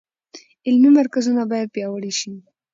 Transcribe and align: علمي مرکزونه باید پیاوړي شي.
علمي 0.67 0.89
مرکزونه 0.99 1.41
باید 1.51 1.73
پیاوړي 1.75 2.11
شي. 2.19 2.31